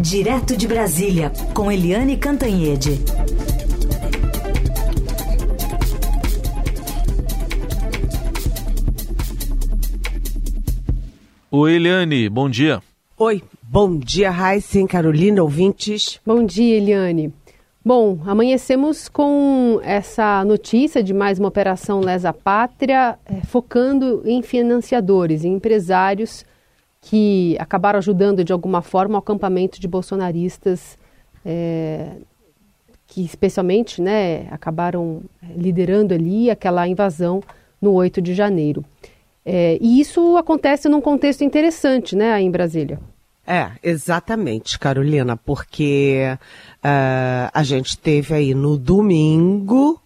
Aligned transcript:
Direto 0.00 0.56
de 0.56 0.68
Brasília, 0.68 1.32
com 1.52 1.72
Eliane 1.72 2.16
Cantanhede. 2.16 3.00
Oi, 11.50 11.74
Eliane, 11.74 12.28
bom 12.28 12.48
dia. 12.48 12.80
Oi, 13.16 13.42
bom 13.60 13.98
dia, 13.98 14.30
Raíssen, 14.30 14.86
Carolina, 14.86 15.42
ouvintes. 15.42 16.20
Bom 16.24 16.46
dia, 16.46 16.76
Eliane. 16.76 17.34
Bom, 17.84 18.20
amanhecemos 18.24 19.08
com 19.08 19.80
essa 19.82 20.44
notícia 20.44 21.02
de 21.02 21.12
mais 21.12 21.40
uma 21.40 21.48
operação 21.48 21.98
Lesa 21.98 22.32
Pátria, 22.32 23.18
eh, 23.26 23.40
focando 23.48 24.22
em 24.24 24.42
financiadores, 24.42 25.44
em 25.44 25.54
empresários 25.54 26.44
que 27.00 27.56
acabaram 27.58 27.98
ajudando 27.98 28.44
de 28.44 28.52
alguma 28.52 28.82
forma 28.82 29.14
o 29.16 29.18
acampamento 29.18 29.80
de 29.80 29.86
bolsonaristas, 29.88 30.98
é, 31.44 32.16
que 33.06 33.24
especialmente 33.24 34.02
né, 34.02 34.46
acabaram 34.50 35.22
liderando 35.56 36.12
ali 36.12 36.50
aquela 36.50 36.86
invasão 36.86 37.42
no 37.80 37.92
8 37.92 38.20
de 38.20 38.34
janeiro. 38.34 38.84
É, 39.44 39.78
e 39.80 40.00
isso 40.00 40.36
acontece 40.36 40.88
num 40.88 41.00
contexto 41.00 41.42
interessante 41.42 42.14
né, 42.14 42.32
aí 42.32 42.44
em 42.44 42.50
Brasília. 42.50 42.98
É, 43.46 43.70
exatamente, 43.82 44.78
Carolina, 44.78 45.34
porque 45.34 46.36
uh, 46.84 47.50
a 47.50 47.62
gente 47.62 47.96
teve 47.96 48.34
aí 48.34 48.54
no 48.54 48.76
domingo, 48.76 49.98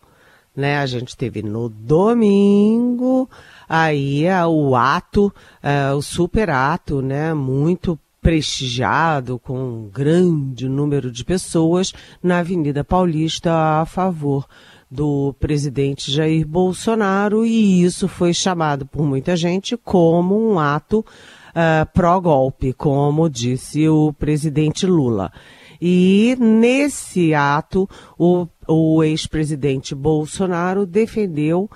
né? 0.55 0.79
A 0.79 0.87
gente 0.87 1.17
teve 1.17 1.43
no 1.43 1.69
domingo 1.69 3.29
aí 3.73 4.27
é 4.27 4.45
o 4.45 4.77
ato, 4.77 5.33
é, 5.63 5.91
o 5.93 6.03
super 6.03 6.51
ato, 6.51 7.01
né, 7.01 7.33
muito 7.33 7.99
prestigiado, 8.21 9.39
com 9.39 9.59
um 9.59 9.89
grande 9.89 10.69
número 10.69 11.11
de 11.11 11.25
pessoas 11.25 11.91
na 12.23 12.41
Avenida 12.41 12.85
Paulista 12.85 13.81
a 13.81 13.87
favor 13.87 14.47
do 14.91 15.35
presidente 15.41 16.13
Jair 16.13 16.47
Bolsonaro 16.47 17.47
e 17.47 17.83
isso 17.83 18.09
foi 18.09 18.35
chamado 18.35 18.85
por 18.85 19.07
muita 19.07 19.35
gente 19.37 19.75
como 19.75 20.53
um 20.53 20.59
ato 20.59 20.99
uh, 20.99 21.91
pró-golpe, 21.95 22.75
como 22.75 23.31
disse 23.31 23.89
o 23.89 24.13
presidente 24.13 24.87
Lula. 24.87 25.33
E 25.81 26.37
nesse 26.39 27.33
ato, 27.33 27.89
o, 28.19 28.47
o 28.69 29.03
ex-presidente 29.03 29.95
Bolsonaro 29.95 30.85
defendeu 30.85 31.71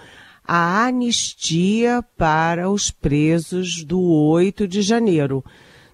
a 0.47 0.87
anistia 0.87 2.05
para 2.17 2.71
os 2.71 2.91
presos 2.91 3.83
do 3.83 4.01
8 4.01 4.69
de 4.69 4.83
janeiro. 4.83 5.45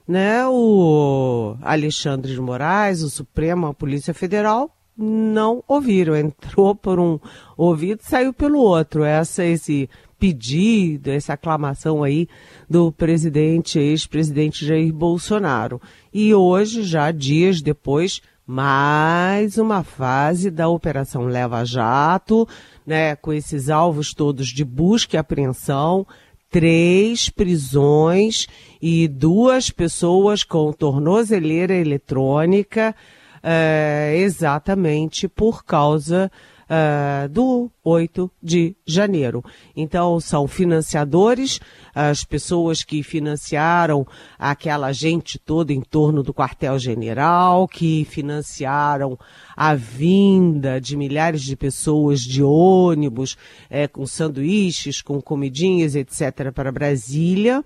Né? 0.06 0.46
O 0.46 1.56
Alexandre 1.62 2.32
de 2.32 2.40
Moraes, 2.40 3.02
o 3.02 3.10
Supremo, 3.10 3.66
a 3.66 3.74
Polícia 3.74 4.12
Federal, 4.12 4.70
não 4.96 5.64
ouviram. 5.66 6.14
Entrou 6.16 6.74
por 6.74 7.00
um 7.00 7.18
ouvido 7.56 8.00
e 8.02 8.08
saiu 8.08 8.32
pelo 8.32 8.58
outro. 8.58 9.04
Essa, 9.04 9.44
esse 9.44 9.88
pedido, 10.18 11.10
essa 11.10 11.32
aclamação 11.32 12.04
aí 12.04 12.28
do 12.68 12.92
presidente, 12.92 13.78
ex-presidente 13.78 14.66
Jair 14.66 14.92
Bolsonaro. 14.92 15.80
E 16.12 16.34
hoje, 16.34 16.82
já 16.82 17.10
dias 17.10 17.60
depois, 17.60 18.20
mais 18.52 19.56
uma 19.56 19.82
fase 19.82 20.50
da 20.50 20.68
Operação 20.68 21.24
Leva 21.24 21.64
Jato, 21.64 22.46
né, 22.86 23.16
com 23.16 23.32
esses 23.32 23.70
alvos 23.70 24.12
todos 24.12 24.48
de 24.48 24.62
busca 24.62 25.16
e 25.16 25.18
apreensão, 25.18 26.06
três 26.50 27.30
prisões 27.30 28.46
e 28.80 29.08
duas 29.08 29.70
pessoas 29.70 30.44
com 30.44 30.70
tornozeleira 30.70 31.72
eletrônica, 31.72 32.94
é, 33.42 34.16
exatamente 34.18 35.26
por 35.26 35.64
causa 35.64 36.30
uh, 36.72 37.28
do 37.28 37.70
8 37.84 38.30
de 38.42 38.74
janeiro. 38.86 39.44
Então, 39.76 40.18
são 40.18 40.48
financiadores, 40.48 41.60
as 41.94 42.24
pessoas 42.24 42.82
que 42.82 43.02
financiaram 43.02 44.06
aquela 44.38 44.90
gente 44.92 45.38
toda 45.38 45.72
em 45.72 45.82
torno 45.82 46.22
do 46.22 46.32
quartel-general, 46.32 47.68
que 47.68 48.06
financiaram 48.06 49.18
a 49.54 49.74
vinda 49.74 50.80
de 50.80 50.96
milhares 50.96 51.42
de 51.42 51.54
pessoas 51.54 52.20
de 52.20 52.42
ônibus, 52.42 53.36
é, 53.68 53.86
com 53.86 54.06
sanduíches, 54.06 55.02
com 55.02 55.20
comidinhas, 55.20 55.94
etc., 55.94 56.50
para 56.54 56.72
Brasília. 56.72 57.62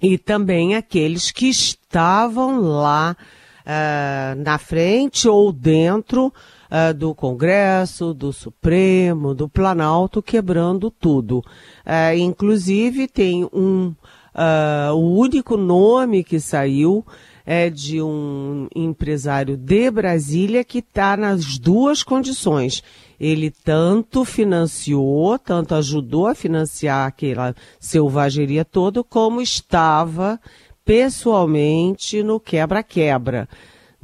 E 0.00 0.16
também 0.16 0.74
aqueles 0.74 1.30
que 1.30 1.48
estavam 1.48 2.60
lá 2.60 3.16
uh, 3.62 4.42
na 4.42 4.58
frente 4.58 5.26
ou 5.28 5.50
dentro 5.52 6.32
uh, 6.70 6.94
do 6.94 7.14
Congresso, 7.14 8.12
do 8.14 8.32
Supremo, 8.32 9.34
do 9.34 9.48
Planalto, 9.48 10.22
quebrando 10.22 10.90
tudo. 10.90 11.38
Uh, 11.84 12.16
inclusive, 12.18 13.08
tem 13.08 13.44
um. 13.52 13.94
Uh, 14.34 14.92
o 14.94 15.18
único 15.18 15.56
nome 15.56 16.22
que 16.22 16.38
saiu 16.38 17.04
é 17.46 17.70
de 17.70 18.02
um 18.02 18.66
empresário 18.74 19.56
de 19.56 19.90
Brasília 19.90 20.64
que 20.64 20.78
está 20.80 21.16
nas 21.16 21.56
duas 21.56 22.02
condições. 22.02 22.82
Ele 23.18 23.50
tanto 23.50 24.24
financiou, 24.24 25.38
tanto 25.38 25.74
ajudou 25.74 26.26
a 26.26 26.34
financiar 26.34 27.06
aquela 27.06 27.54
selvageria 27.78 28.64
toda, 28.64 29.02
como 29.04 29.40
estava 29.40 30.40
pessoalmente 30.84 32.22
no 32.22 32.38
quebra-quebra. 32.38 33.48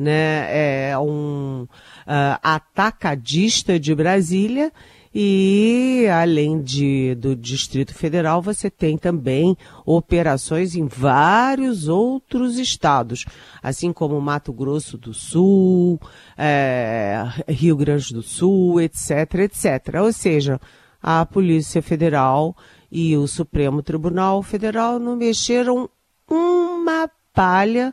Né? 0.03 0.91
É 0.91 0.99
um 0.99 1.63
uh, 1.63 2.39
atacadista 2.43 3.79
de 3.79 3.95
Brasília 3.95 4.73
e, 5.15 6.07
além 6.11 6.63
de, 6.63 7.15
do 7.17 7.37
Distrito 7.37 7.95
Federal, 7.95 8.41
você 8.41 8.71
tem 8.71 8.97
também 8.97 9.57
operações 9.85 10.75
em 10.75 10.87
vários 10.87 11.87
outros 11.87 12.59
estados, 12.59 13.27
assim 13.63 13.93
como 13.93 14.19
Mato 14.21 14.53
Grosso 14.53 14.97
do 14.97 15.13
Sul, 15.13 16.01
é, 16.37 17.25
Rio 17.47 17.77
Grande 17.77 18.15
do 18.15 18.23
Sul, 18.23 18.81
etc, 18.81 19.34
etc. 19.41 20.01
Ou 20.03 20.13
seja, 20.13 20.59
a 21.03 21.27
Polícia 21.27 21.83
Federal 21.83 22.57
e 22.91 23.15
o 23.15 23.27
Supremo 23.27 23.83
Tribunal 23.83 24.43
Federal 24.43 24.99
não 24.99 25.15
mexeram 25.15 25.91
uma 26.27 27.11
palha 27.34 27.93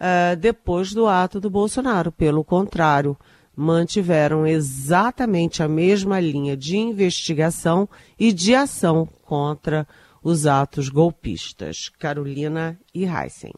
uh, 0.00 0.36
depois 0.36 0.92
do 0.92 1.06
ato 1.06 1.40
do 1.40 1.50
Bolsonaro. 1.50 2.12
Pelo 2.12 2.44
contrário, 2.44 3.16
mantiveram 3.56 4.46
exatamente 4.46 5.62
a 5.62 5.68
mesma 5.68 6.20
linha 6.20 6.56
de 6.56 6.76
investigação 6.76 7.88
e 8.18 8.32
de 8.32 8.54
ação 8.54 9.08
contra 9.22 9.86
os 10.22 10.46
atos 10.46 10.88
golpistas. 10.88 11.90
Carolina 11.98 12.78
e 12.94 13.04
Heisen. 13.04 13.52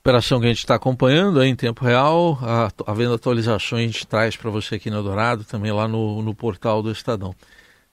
Operação 0.00 0.40
que 0.40 0.46
a 0.46 0.48
gente 0.48 0.58
está 0.58 0.74
acompanhando 0.74 1.42
em 1.44 1.54
tempo 1.54 1.84
real, 1.84 2.36
havendo 2.86 3.14
atualizações, 3.14 3.84
a 3.84 3.86
gente 3.86 4.06
traz 4.06 4.36
para 4.36 4.50
você 4.50 4.74
aqui 4.74 4.90
no 4.90 5.00
Dourado, 5.00 5.44
também 5.44 5.70
lá 5.70 5.86
no, 5.86 6.20
no 6.20 6.34
portal 6.34 6.82
do 6.82 6.90
Estadão. 6.90 7.32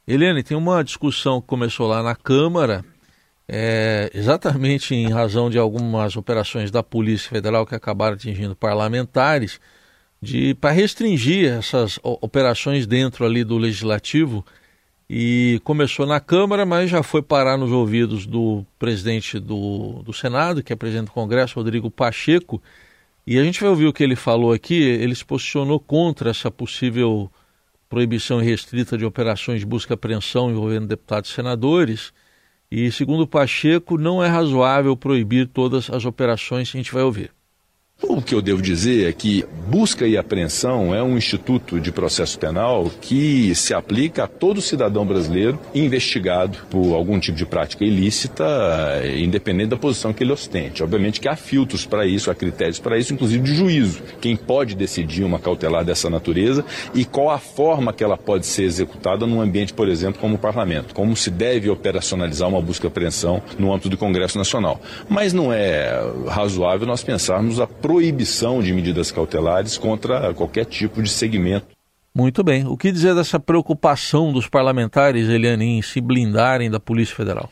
Eliane, 0.08 0.42
tem 0.42 0.58
uma 0.58 0.84
discussão 0.84 1.40
que 1.40 1.46
começou 1.46 1.88
lá 1.88 2.02
na 2.02 2.16
Câmara, 2.16 2.84
é, 3.52 4.12
exatamente 4.14 4.94
em 4.94 5.10
razão 5.10 5.50
de 5.50 5.58
algumas 5.58 6.16
operações 6.16 6.70
da 6.70 6.84
Polícia 6.84 7.28
Federal 7.28 7.66
que 7.66 7.74
acabaram 7.74 8.14
atingindo 8.14 8.56
parlamentares, 8.56 9.60
de 10.22 10.54
para 10.54 10.70
restringir 10.70 11.52
essas 11.52 12.00
operações 12.04 12.86
dentro 12.86 13.26
ali 13.26 13.44
do 13.44 13.58
legislativo 13.58 14.46
e 15.10 15.60
começou 15.64 16.06
na 16.06 16.20
Câmara, 16.20 16.64
mas 16.64 16.92
já 16.92 17.02
foi 17.02 17.24
parar 17.24 17.58
nos 17.58 17.72
ouvidos 17.72 18.28
do 18.28 18.64
presidente 18.78 19.40
do, 19.40 20.04
do 20.04 20.14
Senado, 20.14 20.62
que 20.62 20.72
é 20.72 20.76
presidente 20.76 21.08
do 21.08 21.14
Congresso, 21.14 21.56
Rodrigo 21.56 21.90
Pacheco, 21.90 22.62
e 23.26 23.40
a 23.40 23.44
gente 23.44 23.60
vai 23.62 23.70
ouvir 23.70 23.88
o 23.88 23.94
que 23.94 24.04
ele 24.04 24.16
falou 24.16 24.52
aqui. 24.54 24.76
Ele 24.76 25.16
se 25.16 25.26
posicionou 25.26 25.80
contra 25.80 26.30
essa 26.30 26.52
possível 26.52 27.32
proibição 27.90 28.40
restrita 28.40 28.96
de 28.96 29.06
operações 29.06 29.62
de 29.62 29.66
busca 29.66 29.94
e 29.94 29.96
apreensão 29.96 30.52
envolvendo 30.52 30.86
deputados 30.86 31.32
e 31.32 31.34
senadores. 31.34 32.14
E, 32.72 32.92
segundo 32.92 33.28
Pacheco, 33.28 33.98
não 33.98 34.24
é 34.24 34.28
razoável 34.28 34.96
proibir 34.96 35.48
todas 35.48 35.90
as 35.90 36.06
operações. 36.06 36.70
A 36.70 36.78
gente 36.78 36.94
vai 36.94 37.02
ouvir. 37.02 37.32
O 38.02 38.22
que 38.22 38.34
eu 38.34 38.42
devo 38.42 38.62
dizer 38.62 39.10
é 39.10 39.12
que 39.12 39.44
busca 39.68 40.08
e 40.08 40.18
apreensão 40.18 40.96
é 40.96 41.04
um 41.04 41.18
instituto 41.18 41.82
de 41.82 41.92
processo 41.92 42.40
penal 42.40 42.90
que 43.02 43.54
se 43.54 43.74
aplica 43.74 44.24
a 44.24 44.28
todo 44.28 44.62
cidadão 44.62 45.06
brasileiro 45.06 45.60
investigado 45.76 46.58
por 46.70 46.94
algum 46.96 47.20
tipo 47.20 47.38
de 47.38 47.46
prática 47.46 47.84
ilícita, 47.84 48.46
independente 49.18 49.72
da 49.72 49.78
posição 49.78 50.14
que 50.14 50.24
ele 50.24 50.32
ostente. 50.32 50.82
Obviamente 50.82 51.20
que 51.20 51.28
há 51.28 51.36
filtros 51.36 51.86
para 51.86 52.06
isso, 52.06 52.32
há 52.32 52.36
critérios 52.36 52.80
para 52.80 52.98
isso, 52.98 53.14
inclusive 53.14 53.44
de 53.44 53.54
juízo. 53.54 54.02
Quem 54.22 54.34
pode 54.38 54.76
decidir 54.76 55.26
uma 55.26 55.38
cautelar 55.38 55.84
dessa 55.84 56.10
natureza 56.10 56.64
e 56.96 57.04
qual 57.04 57.30
a 57.30 57.38
forma 57.38 57.92
que 57.92 58.04
ela 58.04 58.18
pode 58.18 58.46
ser 58.46 58.64
executada 58.64 59.28
num 59.28 59.42
ambiente, 59.42 59.74
por 59.74 59.90
exemplo, 59.90 60.22
como 60.22 60.36
o 60.36 60.40
parlamento. 60.40 60.94
Como 60.96 61.18
se 61.18 61.30
deve 61.30 61.70
operacionalizar 61.70 62.48
uma 62.48 62.62
busca 62.62 62.88
e 62.88 62.88
apreensão 62.88 63.42
no 63.58 63.74
âmbito 63.74 63.90
do 63.90 63.98
Congresso 63.98 64.38
Nacional. 64.38 64.80
Mas 65.10 65.34
não 65.34 65.52
é 65.52 66.02
razoável 66.30 66.88
nós 66.88 67.04
pensarmos 67.04 67.60
a 67.60 67.68
proibição 67.90 68.62
de 68.62 68.72
medidas 68.72 69.12
cautelares 69.12 69.76
contra 69.76 70.32
qualquer 70.36 70.64
tipo 70.64 71.02
de 71.02 71.10
segmento. 71.10 71.66
Muito 72.14 72.44
bem. 72.44 72.68
O 72.68 72.78
que 72.78 72.92
dizer 72.92 73.16
dessa 73.16 73.40
preocupação 73.40 74.32
dos 74.32 74.48
parlamentares, 74.48 75.28
Eliane, 75.28 75.80
em 75.80 75.82
se 75.82 76.00
blindarem 76.00 76.70
da 76.70 76.80
Polícia 76.80 77.16
Federal? 77.16 77.50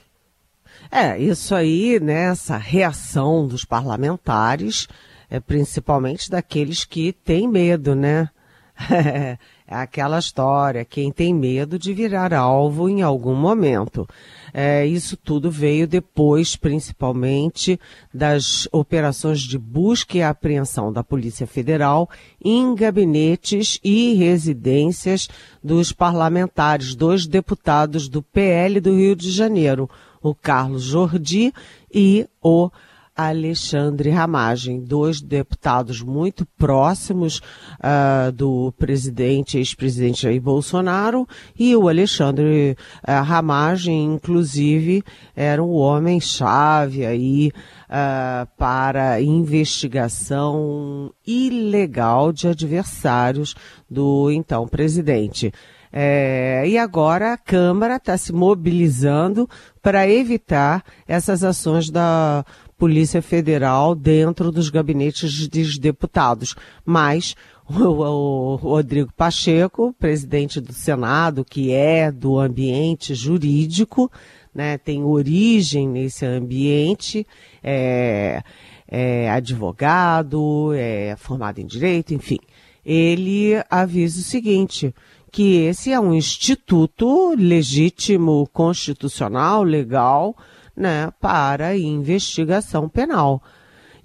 É, 0.92 1.18
isso 1.18 1.56
aí, 1.56 2.00
né, 2.00 2.25
essa 2.25 2.56
reação 2.56 3.48
dos 3.48 3.66
parlamentares, 3.66 4.88
é, 5.28 5.39
principalmente 5.39 6.30
daqueles 6.30 6.86
que 6.86 7.12
têm 7.12 7.48
medo, 7.48 7.95
né? 7.95 8.30
É 9.69 9.75
aquela 9.75 10.17
história, 10.17 10.85
quem 10.85 11.11
tem 11.11 11.33
medo 11.33 11.77
de 11.77 11.93
virar 11.93 12.33
alvo 12.33 12.87
em 12.87 13.01
algum 13.01 13.35
momento. 13.35 14.07
É, 14.53 14.85
isso 14.85 15.17
tudo 15.17 15.51
veio 15.51 15.85
depois, 15.85 16.55
principalmente, 16.55 17.77
das 18.13 18.65
operações 18.71 19.41
de 19.41 19.57
busca 19.57 20.17
e 20.17 20.23
apreensão 20.23 20.93
da 20.93 21.03
Polícia 21.03 21.45
Federal 21.45 22.09
em 22.41 22.73
gabinetes 22.73 23.77
e 23.83 24.13
residências 24.13 25.27
dos 25.61 25.91
parlamentares, 25.91 26.95
dois 26.95 27.27
deputados 27.27 28.07
do 28.07 28.23
PL 28.23 28.79
do 28.79 28.95
Rio 28.95 29.17
de 29.17 29.29
Janeiro, 29.29 29.89
o 30.23 30.33
Carlos 30.33 30.83
Jordi 30.83 31.53
e 31.93 32.25
o 32.41 32.71
Alexandre 33.17 34.11
Ramagem, 34.11 34.79
dois 34.79 35.19
deputados 35.19 36.03
muito 36.03 36.45
próximos 36.57 37.41
uh, 37.79 38.31
do 38.31 38.71
presidente, 38.77 39.57
ex-presidente 39.57 40.21
Jair 40.21 40.39
Bolsonaro, 40.39 41.27
e 41.57 41.75
o 41.75 41.89
Alexandre 41.89 42.77
uh, 43.01 43.23
Ramagem, 43.23 44.13
inclusive, 44.13 45.03
era 45.35 45.63
um 45.63 45.73
homem-chave 45.73 47.07
aí 47.07 47.51
uh, 47.89 48.47
para 48.55 49.19
investigação 49.19 51.11
ilegal 51.25 52.31
de 52.31 52.47
adversários 52.47 53.55
do 53.89 54.29
então 54.29 54.67
presidente. 54.67 55.51
É, 55.91 56.63
e 56.67 56.77
agora 56.77 57.33
a 57.33 57.37
Câmara 57.37 57.95
está 57.95 58.17
se 58.17 58.33
mobilizando 58.33 59.49
para 59.81 60.07
evitar 60.07 60.83
essas 61.07 61.43
ações 61.43 61.89
da 61.89 62.45
Polícia 62.77 63.21
Federal 63.21 63.95
dentro 63.95 64.51
dos 64.51 64.69
gabinetes 64.69 65.47
dos 65.47 65.77
deputados. 65.77 66.56
Mas 66.85 67.35
o, 67.68 68.56
Rodrigo 68.56 69.12
Pacheco, 69.15 69.94
presidente 70.00 70.62
do 70.62 70.71
Senado, 70.71 71.44
que 71.44 71.71
é 71.74 72.12
do 72.12 72.39
ambiente 72.39 73.15
jurídico, 73.15 74.12
né, 74.53 74.77
tem 74.77 75.03
origem 75.03 75.88
nesse 75.88 76.25
ambiente, 76.25 77.27
é, 77.63 78.41
é 78.88 79.29
advogado, 79.29 80.71
é 80.74 81.15
formado 81.18 81.59
em 81.59 81.65
direito, 81.65 82.13
enfim. 82.13 82.39
Ele 82.85 83.53
avisa 83.69 84.19
o 84.19 84.24
seguinte, 84.24 84.95
que 85.31 85.57
esse 85.65 85.91
é 85.91 86.00
um 86.00 86.13
instituto 86.13 87.35
legítimo, 87.38 88.47
constitucional, 88.53 89.62
legal, 89.62 90.35
né, 90.77 91.12
para 91.19 91.75
investigação 91.75 92.88
penal. 92.88 93.41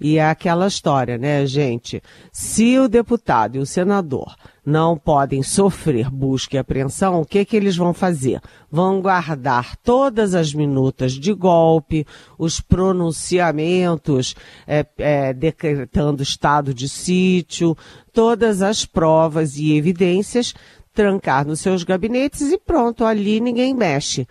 E 0.01 0.17
é 0.17 0.27
aquela 0.27 0.67
história, 0.67 1.17
né, 1.17 1.45
gente? 1.45 2.01
Se 2.29 2.77
o 2.77 2.89
deputado 2.89 3.55
e 3.55 3.59
o 3.59 3.65
senador 3.65 4.35
não 4.65 4.97
podem 4.97 5.43
sofrer 5.43 6.09
busca 6.09 6.55
e 6.55 6.59
apreensão, 6.59 7.21
o 7.21 7.25
que 7.25 7.45
que 7.45 7.55
eles 7.55 7.77
vão 7.77 7.93
fazer? 7.93 8.41
Vão 8.69 9.01
guardar 9.01 9.77
todas 9.77 10.35
as 10.35 10.53
minutas 10.53 11.13
de 11.13 11.31
golpe, 11.33 12.05
os 12.37 12.59
pronunciamentos 12.59 14.35
é, 14.67 14.85
é, 14.97 15.33
decretando 15.33 16.23
estado 16.23 16.73
de 16.73 16.89
sítio, 16.89 17.77
todas 18.11 18.61
as 18.61 18.85
provas 18.85 19.57
e 19.57 19.73
evidências, 19.73 20.53
trancar 20.93 21.45
nos 21.45 21.61
seus 21.61 21.83
gabinetes 21.83 22.51
e 22.51 22.57
pronto, 22.57 23.05
ali 23.05 23.39
ninguém 23.39 23.73
mexe 23.73 24.27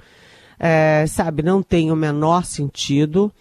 é, 0.64 1.04
sabe, 1.08 1.42
não 1.42 1.60
tem 1.60 1.90
o 1.90 1.96
menor 1.96 2.44
sentido. 2.44 3.32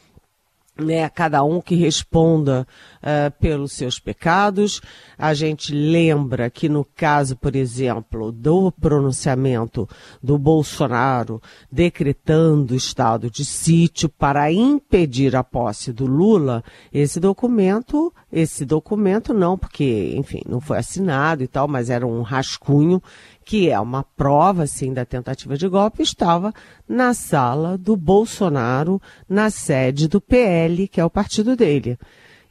Né, 0.80 1.08
cada 1.10 1.44
um 1.44 1.62
que 1.62 1.76
responda 1.76 2.66
uh, 3.04 3.30
pelos 3.40 3.74
seus 3.74 4.00
pecados. 4.00 4.82
A 5.16 5.32
gente 5.34 5.76
lembra 5.76 6.50
que 6.50 6.68
no 6.68 6.84
caso, 6.84 7.36
por 7.36 7.56
exemplo, 7.56 8.32
do 8.32 8.72
pronunciamento 8.72 9.88
do 10.24 10.40
Bolsonaro 10.40 11.40
decretando 11.72 12.74
estado 12.74 13.30
de 13.30 13.46
sítio 13.46 14.10
para 14.10 14.52
impedir 14.52 15.36
a 15.36 15.44
posse 15.44 15.94
do 15.94 16.08
Lula, 16.08 16.64
esse 16.92 17.20
documento, 17.20 18.12
esse 18.32 18.66
documento 18.66 19.36
não, 19.36 19.58
porque, 19.58 20.16
enfim, 20.16 20.42
não 20.48 20.62
foi 20.62 20.80
assinado 20.80 21.44
e 21.44 21.48
tal, 21.48 21.68
mas 21.68 21.92
era 21.92 22.08
um 22.08 22.24
rascunho 22.24 23.04
que 23.52 23.70
é 23.70 23.78
uma 23.78 24.02
prova, 24.02 24.66
sim, 24.66 24.94
da 24.94 25.04
tentativa 25.04 25.58
de 25.58 25.68
golpe, 25.68 26.02
estava 26.02 26.54
na 26.88 27.14
sala 27.14 27.78
do 27.78 27.98
Bolsonaro, 27.98 29.02
na 29.28 29.50
sede 29.50 30.08
do 30.08 30.22
PL, 30.22 30.88
que 30.88 31.02
é 31.02 31.04
o 31.04 31.10
partido 31.10 31.54
dele. 31.54 32.00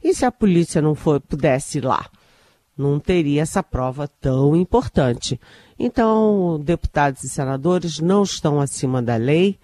E 0.03 0.13
se 0.13 0.25
a 0.25 0.31
polícia 0.31 0.79
não 0.79 0.93
for, 0.93 1.19
pudesse 1.19 1.79
ir 1.79 1.85
lá? 1.85 2.07
Não 2.77 2.99
teria 2.99 3.41
essa 3.41 3.63
prova 3.63 4.07
tão 4.07 4.55
importante. 4.55 5.41
Então, 5.79 6.61
deputados 6.63 7.23
e 7.23 7.29
senadores 7.29 7.97
não 7.97 8.21
estão 8.21 8.61
acima 8.61 9.01
da 9.01 9.15
lei 9.15 9.57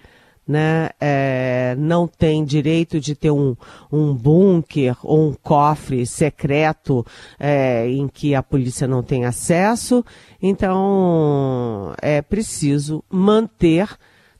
né, 0.47 0.89
é, 0.99 1.75
não 1.77 2.07
tem 2.07 2.45
direito 2.45 2.99
de 2.99 3.13
ter 3.13 3.31
um, 3.31 3.55
um 3.91 4.13
bunker 4.13 4.95
ou 5.03 5.29
um 5.29 5.33
cofre 5.33 6.05
secreto 6.05 7.05
é, 7.37 7.87
em 7.89 8.07
que 8.07 8.33
a 8.33 8.41
polícia 8.41 8.87
não 8.87 9.03
tem 9.03 9.25
acesso. 9.25 10.05
Então, 10.41 11.93
é 12.01 12.21
preciso 12.21 13.03
manter 13.09 13.97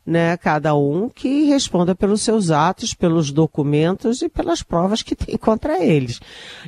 né, 0.08 0.38
cada 0.38 0.74
um 0.74 1.10
que 1.10 1.44
responda 1.44 1.94
pelos 1.94 2.22
seus 2.22 2.50
atos, 2.50 2.94
pelos 2.94 3.30
documentos 3.30 4.22
e 4.22 4.30
pelas 4.30 4.64
provas 4.64 5.02
que 5.02 5.14
tem 5.14 5.36
contra 5.36 5.84
eles. 5.84 6.22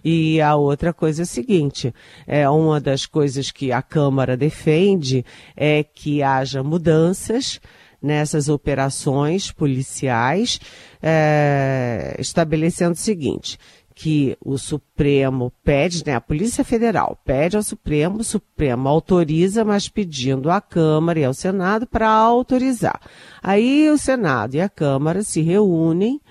E 0.03 0.41
a 0.41 0.57
outra 0.57 0.91
coisa 0.91 1.21
é 1.21 1.23
a 1.23 1.25
seguinte, 1.25 1.93
é 2.27 2.49
uma 2.49 2.81
das 2.81 3.05
coisas 3.05 3.49
que 3.49 3.71
a 3.71 3.81
Câmara 3.81 4.35
defende 4.35 5.25
é 5.55 5.81
que 5.83 6.21
haja 6.21 6.61
mudanças 6.61 7.61
nessas 8.01 8.49
operações 8.49 9.51
policiais, 9.51 10.59
é, 11.01 12.15
estabelecendo 12.19 12.93
o 12.93 12.97
seguinte, 12.97 13.57
que 13.93 14.37
o 14.39 14.57
Supremo 14.57 15.51
pede, 15.61 16.05
né, 16.05 16.15
a 16.15 16.21
Polícia 16.21 16.63
Federal 16.63 17.19
pede 17.25 17.57
ao 17.57 17.63
Supremo, 17.63 18.19
o 18.19 18.23
Supremo 18.23 18.87
autoriza, 18.87 19.65
mas 19.65 19.89
pedindo 19.89 20.49
à 20.49 20.61
Câmara 20.61 21.19
e 21.19 21.25
ao 21.25 21.33
Senado 21.33 21.85
para 21.85 22.09
autorizar. 22.09 23.01
Aí 23.43 23.89
o 23.89 23.97
Senado 23.97 24.55
e 24.55 24.61
a 24.61 24.69
Câmara 24.69 25.21
se 25.21 25.41
reúnem 25.41 26.21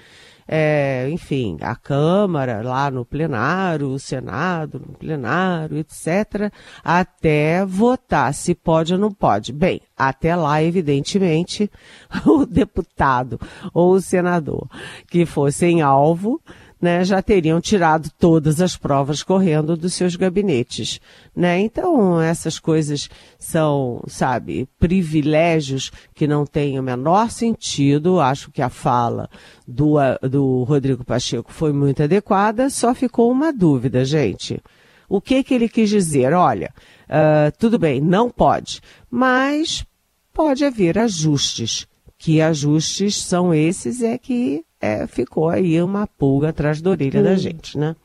é, 0.51 1.07
enfim, 1.11 1.59
a 1.61 1.77
Câmara 1.77 2.63
lá 2.63 2.91
no 2.91 3.05
plenário, 3.05 3.89
o 3.89 3.99
Senado 3.99 4.81
no 4.81 4.95
plenário, 4.95 5.77
etc., 5.77 6.51
até 6.83 7.67
votar 7.67 8.33
se 8.33 8.55
pode 8.55 8.95
ou 8.95 8.99
não 8.99 9.13
pode. 9.13 9.53
Bem, 9.53 9.83
até 9.95 10.35
lá, 10.35 10.63
evidentemente, 10.63 11.71
o 12.25 12.47
deputado 12.47 13.39
ou 13.75 13.93
o 13.93 14.01
senador 14.01 14.67
que 15.11 15.27
fossem 15.27 15.83
alvo 15.83 16.41
né, 16.81 17.05
já 17.05 17.21
teriam 17.21 17.61
tirado 17.61 18.11
todas 18.19 18.61
as 18.61 18.77
provas 18.77 19.23
correndo 19.23 19.77
dos 19.77 19.95
seus 19.95 20.15
gabinetes, 20.15 21.01
né? 21.35 21.59
Então, 21.59 22.21
essas 22.21 22.59
coisas 22.59 23.09
são, 23.39 24.03
sabe, 24.07 24.69
privilégios 24.79 25.91
que 26.15 26.27
não 26.27 26.47
têm 26.47 26.79
o 26.79 26.83
menor 26.83 27.31
sentido. 27.31 28.21
Acho 28.21 28.51
que 28.51 28.63
a 28.63 28.69
fala 28.69 29.29
do, 29.67 29.97
do 30.23 30.63
Rodrigo 30.63 31.05
Pacheco 31.05 31.53
foi 31.53 31.73
muito 31.73 32.03
adequada, 32.03 32.71
só 32.71 32.95
ficou 32.95 33.31
uma 33.31 33.53
dúvida, 33.53 34.05
gente. 34.05 34.63
O 35.09 35.21
que 35.21 35.43
que 35.43 35.55
ele 35.55 35.69
quis 35.69 35.89
dizer? 35.89 36.33
Olha, 36.33 36.73
uh, 37.09 37.57
tudo 37.59 37.79
bem, 37.79 38.01
não 38.01 38.31
pode, 38.31 38.81
mas 39.11 39.85
pode 40.33 40.65
haver 40.65 40.99
ajustes. 40.99 41.87
Que 42.19 42.41
ajustes 42.41 43.17
são 43.17 43.55
esses 43.55 44.03
é 44.03 44.19
que 44.19 44.65
é, 44.81 45.07
ficou 45.07 45.49
aí 45.49 45.81
uma 45.83 46.07
pulga 46.07 46.51
atrás 46.51 46.81
da 46.81 46.91
orelha 46.91 47.21
hum. 47.21 47.25
da 47.25 47.37
gente, 47.37 47.77
né? 47.77 47.97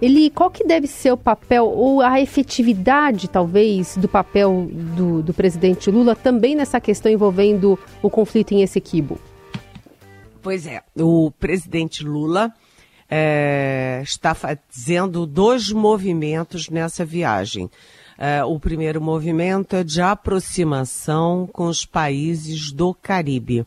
Ele, 0.00 0.30
qual 0.30 0.50
que 0.50 0.66
deve 0.66 0.88
ser 0.88 1.12
o 1.12 1.16
papel 1.16 1.64
ou 1.64 2.00
a 2.00 2.20
efetividade, 2.20 3.28
talvez, 3.28 3.96
do 3.96 4.08
papel 4.08 4.68
do, 4.96 5.22
do 5.22 5.32
presidente 5.32 5.88
Lula 5.92 6.16
também 6.16 6.56
nessa 6.56 6.80
questão 6.80 7.10
envolvendo 7.10 7.78
o 8.02 8.10
conflito 8.10 8.52
em 8.52 8.62
Essequibo? 8.62 9.16
Pois 10.42 10.66
é, 10.66 10.82
o 10.96 11.30
presidente 11.30 12.02
Lula 12.02 12.52
é, 13.08 14.00
está 14.02 14.34
fazendo 14.34 15.24
dois 15.24 15.70
movimentos 15.70 16.68
nessa 16.68 17.04
viagem. 17.04 17.70
É, 18.18 18.42
o 18.42 18.58
primeiro 18.58 19.00
movimento 19.00 19.76
é 19.76 19.84
de 19.84 20.02
aproximação 20.02 21.48
com 21.52 21.66
os 21.66 21.86
países 21.86 22.72
do 22.72 22.92
Caribe 22.92 23.64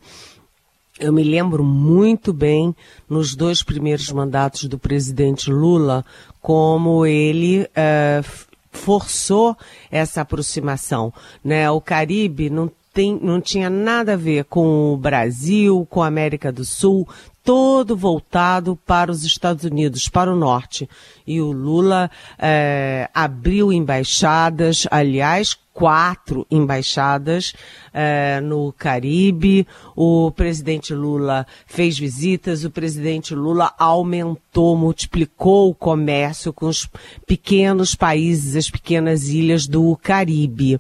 Eu 0.98 1.12
me 1.12 1.24
lembro 1.24 1.62
muito 1.62 2.32
bem 2.32 2.74
nos 3.10 3.36
dois 3.36 3.62
primeiros 3.62 4.10
mandatos 4.12 4.64
do 4.64 4.80
presidente 4.80 5.52
Lula 5.52 6.06
como 6.42 7.06
ele 7.06 7.64
uh, 7.64 8.48
forçou 8.72 9.58
essa 9.92 10.22
aproximação. 10.22 11.12
Né? 11.44 11.70
O 11.70 11.82
Caribe 11.82 12.50
não, 12.50 12.72
tem, 12.94 13.20
não 13.22 13.42
tinha 13.42 13.70
nada 13.70 14.14
a 14.14 14.18
ver 14.18 14.46
com 14.46 14.94
o 14.94 14.98
Brasil, 14.98 15.86
com 15.90 16.02
a 16.02 16.08
América 16.08 16.50
do 16.50 16.64
Sul, 16.64 17.06
todo 17.44 17.98
voltado 17.98 18.80
para 18.86 19.12
os 19.12 19.26
Estados 19.26 19.66
Unidos, 19.66 20.08
para 20.08 20.32
o 20.32 20.36
norte. 20.36 20.90
E 21.28 21.42
o 21.42 21.52
Lula 21.52 22.10
é, 22.40 23.10
abriu 23.14 23.74
embaixadas, 23.74 24.88
aliás, 24.90 25.58
quatro 25.76 26.48
embaixadas 26.50 27.54
é, 27.94 28.40
no 28.40 28.72
Caribe. 28.72 29.68
O 29.94 30.32
presidente 30.32 30.94
Lula 30.94 31.46
fez 31.68 32.00
visitas, 32.00 32.64
o 32.64 32.72
presidente 32.72 33.36
Lula 33.36 33.74
aumentou, 33.78 34.78
multiplicou 34.78 35.70
o 35.70 35.76
comércio 35.76 36.54
com 36.54 36.68
os 36.68 36.90
pequenos 37.28 37.94
países, 37.94 38.56
as 38.56 38.70
pequenas 38.72 39.28
ilhas 39.28 39.68
do 39.68 39.98
Caribe. 39.98 40.80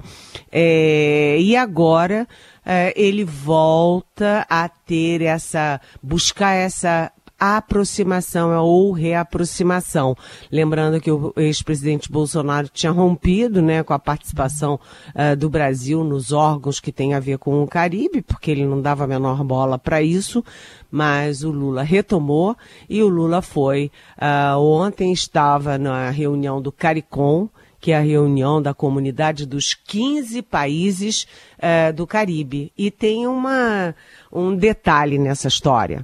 É, 0.50 1.38
e 1.42 1.58
agora 1.58 2.26
é, 2.66 2.94
ele 2.96 3.26
volta 3.26 4.48
a 4.50 4.70
ter 4.70 5.22
essa, 5.22 5.82
buscar 6.02 6.54
essa 6.54 7.12
aproximação 7.40 8.58
ou 8.64 8.92
reaproximação. 8.92 10.16
Lembrando 10.52 11.00
que 11.02 11.12
o 11.12 11.34
ex-presidente 11.36 12.12
Bolsonaro 12.12 12.70
tinha 12.70 12.92
rompido 12.92 13.62
né, 13.62 13.84
com 13.84 13.94
a 13.94 14.00
participação 14.00 14.80
uh, 15.14 15.36
do 15.36 15.50
Brasil 15.50 16.04
nos 16.04 16.32
órgãos 16.32 16.80
que 16.80 16.92
tem 16.92 17.14
a 17.14 17.20
ver 17.20 17.38
com 17.38 17.62
o 17.62 17.68
Caribe, 17.68 18.22
porque 18.22 18.52
ele 18.52 18.66
não 18.66 18.82
dava 18.82 19.04
a 19.04 19.08
menor 19.08 19.44
bola 19.44 19.78
para 19.78 20.02
isso, 20.02 20.44
mas 20.90 21.44
o 21.44 21.52
Lula 21.52 21.84
retomou 21.84 22.56
e 22.90 23.04
o 23.04 23.10
Lula 23.10 23.42
foi. 23.42 23.92
Uh, 24.18 24.58
ontem 24.60 25.12
estava 25.12 25.78
na 25.78 26.10
reunião 26.10 26.62
do 26.62 26.72
CARICOM, 26.72 27.50
que 27.80 27.92
é 27.92 27.98
a 27.98 28.02
reunião 28.02 28.62
da 28.62 28.74
comunidade 28.74 29.46
dos 29.46 29.76
15 29.76 30.42
países 30.42 31.28
uh, 31.60 31.94
do 31.94 32.08
Caribe. 32.08 32.72
E 32.76 32.90
tem 32.90 33.28
uma, 33.28 33.94
um 34.32 34.56
detalhe 34.56 35.20
nessa 35.20 35.48
história. 35.48 36.04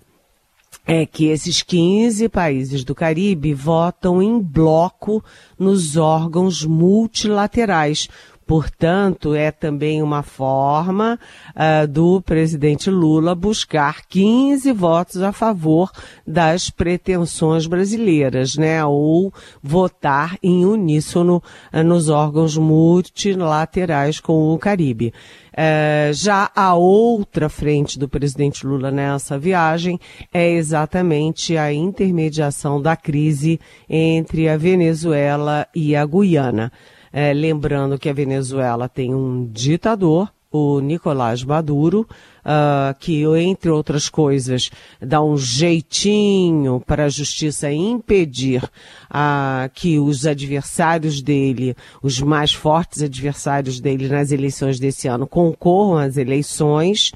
É 0.86 1.06
que 1.06 1.28
esses 1.28 1.62
15 1.62 2.28
países 2.28 2.84
do 2.84 2.96
Caribe 2.96 3.54
votam 3.54 4.22
em 4.22 4.40
bloco 4.40 5.24
nos 5.58 5.96
órgãos 5.96 6.66
multilaterais, 6.66 8.10
Portanto, 8.52 9.34
é 9.34 9.50
também 9.50 10.04
uma 10.04 10.24
forma 10.24 11.18
uh, 11.56 11.88
do 11.88 12.22
presidente 12.22 12.90
Lula 12.90 13.34
buscar 13.34 14.06
15 14.06 14.74
votos 14.74 15.22
a 15.22 15.32
favor 15.32 15.90
das 16.28 16.70
pretensões 16.70 17.66
brasileiras, 17.66 18.58
né? 18.58 18.84
Ou 18.84 19.34
votar 19.64 20.38
em 20.44 20.66
uníssono 20.66 21.42
uh, 21.74 21.82
nos 21.82 22.10
órgãos 22.10 22.58
multilaterais 22.58 24.20
com 24.20 24.54
o 24.54 24.60
Caribe. 24.60 25.14
Uh, 25.54 26.12
já 26.12 26.52
a 26.54 26.76
outra 26.76 27.48
frente 27.48 27.98
do 27.98 28.10
presidente 28.10 28.68
Lula 28.68 28.92
nessa 28.92 29.40
viagem 29.40 29.98
é 30.34 30.52
exatamente 30.52 31.56
a 31.56 31.72
intermediação 31.72 32.82
da 32.82 32.98
crise 32.98 33.62
entre 33.90 34.50
a 34.50 34.58
Venezuela 34.58 35.66
e 35.74 35.96
a 35.96 36.06
Guiana. 36.06 36.70
É, 37.14 37.34
lembrando 37.34 38.00
que 38.00 38.10
a 38.10 38.14
Venezuela 38.14 38.88
tem 38.88 39.14
um 39.14 39.46
ditador, 39.52 40.32
o 40.52 40.82
Nicolás 40.82 41.44
Maduro, 41.44 42.08
uh, 42.42 42.94
que, 43.00 43.24
entre 43.38 43.70
outras 43.70 44.10
coisas, 44.10 44.70
dá 45.00 45.22
um 45.24 45.38
jeitinho 45.38 46.82
para 46.86 47.06
a 47.06 47.10
justiça 47.10 47.72
impedir 47.72 48.64
uh, 48.64 49.70
que 49.74 49.98
os 49.98 50.26
adversários 50.26 51.22
dele, 51.22 51.76
os 52.04 52.20
mais 52.20 52.52
fortes 52.52 53.02
adversários 53.02 53.80
dele 53.80 54.10
nas 54.10 54.32
eleições 54.32 54.78
desse 54.78 55.08
ano, 55.08 55.26
concorram 55.26 55.98
às 55.98 56.18
eleições 56.18 57.14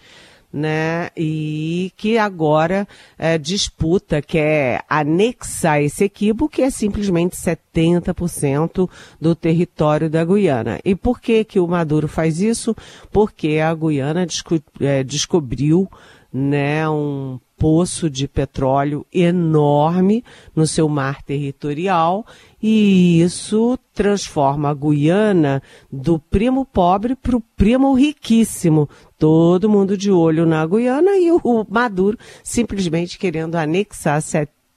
né? 0.55 1.09
E 1.17 1.91
que 1.97 2.17
agora 2.17 2.87
é, 3.19 3.37
disputa, 3.37 4.21
quer 4.21 4.85
anexar 4.89 5.81
esse 5.81 6.05
equibo, 6.05 6.47
que 6.47 6.61
é 6.61 6.69
simplesmente 6.69 7.35
70% 7.35 8.89
do 9.19 9.35
território 9.35 10.09
da 10.09 10.23
Guiana. 10.23 10.79
E 10.85 10.95
por 10.95 11.19
que 11.19 11.43
que 11.43 11.59
o 11.59 11.67
Maduro 11.67 12.07
faz 12.07 12.39
isso? 12.39 12.73
Porque 13.11 13.59
a 13.59 13.75
Guiana 13.75 14.25
desco 14.25 14.57
é, 14.79 15.03
descobriu 15.03 15.91
né, 16.31 16.87
um 16.87 17.37
poço 17.57 18.09
de 18.09 18.27
petróleo 18.27 19.05
enorme 19.13 20.23
no 20.55 20.67
seu 20.67 20.89
mar 20.89 21.23
territorial 21.23 22.25
e 22.61 23.21
isso 23.21 23.77
transforma 23.93 24.69
a 24.69 24.73
Guiana 24.73 25.61
do 25.91 26.19
primo 26.19 26.65
pobre 26.65 27.15
para 27.15 27.35
o 27.35 27.43
primo 27.55 27.93
riquíssimo. 27.93 28.89
Todo 29.17 29.69
mundo 29.69 29.97
de 29.97 30.11
olho 30.11 30.45
na 30.45 30.65
Guiana 30.65 31.11
e 31.17 31.31
o 31.31 31.65
Maduro 31.69 32.17
simplesmente 32.43 33.17
querendo 33.17 33.55
anexar 33.55 34.21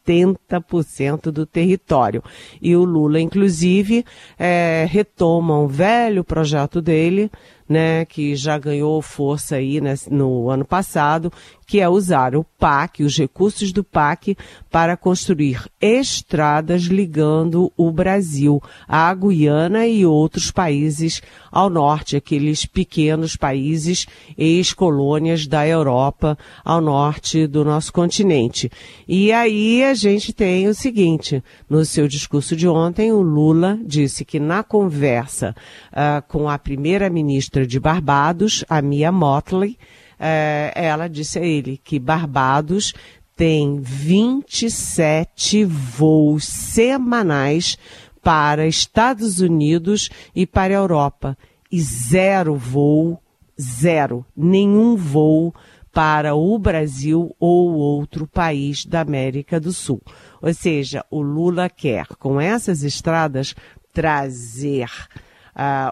70% 0.09 1.31
do 1.31 1.45
território. 1.45 2.23
E 2.61 2.77
o 2.77 2.85
Lula, 2.85 3.21
inclusive, 3.21 4.05
é, 4.39 4.87
retoma 4.89 5.59
um 5.59 5.67
velho 5.67 6.23
projeto 6.23 6.81
dele, 6.81 7.31
né, 7.69 8.05
que 8.05 8.35
já 8.35 8.59
ganhou 8.59 9.01
força 9.03 9.57
aí 9.57 9.81
né, 9.81 9.95
no 10.11 10.49
ano 10.49 10.65
passado, 10.65 11.33
que 11.67 11.81
é 11.81 11.89
usar 11.89 12.35
o 12.35 12.43
PAC, 12.43 13.03
os 13.03 13.19
recursos 13.19 13.73
do 13.73 13.85
PAC, 13.85 14.35
para 14.71 14.97
construir 14.97 15.67
estradas 15.79 16.85
ligando 16.85 17.71
o 17.77 17.93
Brasil 17.93 18.63
à 18.89 19.13
Guiana 19.15 19.87
e 19.87 20.07
outros 20.07 20.51
países 20.51 21.21
ao 21.53 21.69
norte, 21.69 22.17
aqueles 22.17 22.65
pequenos 22.65 23.37
países 23.37 24.07
ex-colônias 24.37 25.47
da 25.47 25.67
Europa 25.69 26.39
ao 26.65 26.81
norte 26.81 27.47
do 27.47 27.65
nosso 27.65 27.93
continente. 27.93 28.71
E 29.07 29.31
aí 29.31 29.85
a 29.85 29.93
gente 29.93 30.33
tem 30.33 30.69
o 30.69 30.75
seguinte, 30.75 31.43
no 31.69 31.85
seu 31.85 32.09
discurso 32.09 32.57
de 32.57 32.67
ontem, 32.67 33.13
o 33.13 33.21
Lula 33.21 33.79
disse 33.85 34.25
que 34.25 34.41
na 34.41 34.63
conversa 34.63 35.55
uh, 35.93 36.27
com 36.29 36.49
a 36.49 36.59
primeira-ministra 36.59 37.58
de 37.67 37.81
Barbados, 37.81 38.65
a 38.69 38.81
Mia 38.83 39.11
Motley, 39.13 39.79
é, 40.19 40.73
ela 40.75 41.09
disse 41.09 41.39
a 41.39 41.43
ele 41.45 41.81
que 41.83 41.99
Barbados 41.99 42.93
tem 43.37 43.81
27 43.81 45.65
voos 45.65 46.45
semanais 46.45 47.79
para 48.21 48.67
Estados 48.67 49.41
Unidos 49.41 50.11
e 50.35 50.45
para 50.45 50.75
a 50.75 50.79
Europa. 50.79 51.39
E 51.71 51.81
zero 51.81 52.57
voo, 52.57 53.23
zero, 53.61 54.27
nenhum 54.37 54.97
voo 54.97 55.55
para 55.93 56.35
o 56.35 56.59
Brasil 56.59 57.35
ou 57.39 57.75
outro 57.75 58.27
país 58.27 58.85
da 58.85 59.01
América 59.01 59.61
do 59.61 59.73
Sul. 59.73 60.03
Ou 60.43 60.53
seja, 60.53 61.05
o 61.11 61.21
Lula 61.23 61.69
quer, 61.69 62.07
com 62.19 62.41
essas 62.41 62.83
estradas, 62.83 63.55
trazer 63.93 64.91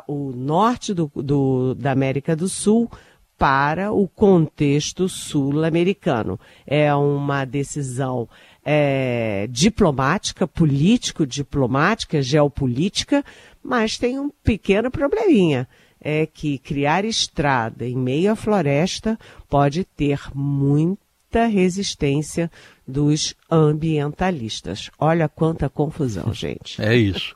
o 0.06 0.32
norte 0.32 0.94
do, 0.94 1.11
do, 1.14 1.75
da 1.75 1.92
América 1.92 2.37
do 2.37 2.49
Sul 2.49 2.90
para 3.38 3.92
o 3.92 4.08
contexto 4.08 5.08
sul-americano. 5.08 6.40
É 6.66 6.94
uma 6.94 7.44
decisão 7.44 8.28
é, 8.64 9.46
diplomática, 9.50 10.46
político-diplomática, 10.46 12.23
geopolítica, 12.23 13.25
mas 13.62 13.99
tem 13.99 14.18
um 14.18 14.30
pequeno 14.42 14.90
probleminha. 14.90 15.68
É 16.00 16.26
que 16.26 16.58
criar 16.58 17.04
estrada 17.04 17.87
em 17.87 17.96
meio 17.96 18.32
à 18.32 18.37
floresta 18.37 19.18
pode 19.49 19.85
ter 19.85 20.20
muita 20.35 21.46
resistência 21.46 22.50
dos 22.87 23.35
ambientalistas. 23.50 24.90
Olha 24.99 25.28
quanta 25.28 25.68
confusão, 25.68 26.32
gente. 26.32 26.80
É 26.80 26.94
isso. 26.94 27.35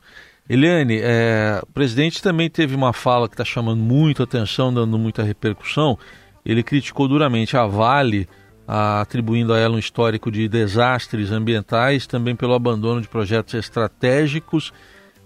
Eliane, 0.53 0.99
é, 1.01 1.61
o 1.63 1.71
presidente 1.71 2.21
também 2.21 2.49
teve 2.49 2.75
uma 2.75 2.91
fala 2.91 3.29
que 3.29 3.35
está 3.35 3.45
chamando 3.45 3.81
muito 3.81 4.21
atenção, 4.21 4.73
dando 4.73 4.99
muita 4.99 5.23
repercussão. 5.23 5.97
Ele 6.45 6.61
criticou 6.61 7.07
duramente 7.07 7.55
a 7.55 7.65
Vale, 7.65 8.27
a, 8.67 8.99
atribuindo 8.99 9.53
a 9.53 9.57
ela 9.57 9.75
um 9.75 9.79
histórico 9.79 10.29
de 10.29 10.49
desastres 10.49 11.31
ambientais, 11.31 12.05
também 12.05 12.35
pelo 12.35 12.53
abandono 12.53 12.99
de 12.99 13.07
projetos 13.07 13.53
estratégicos, 13.53 14.73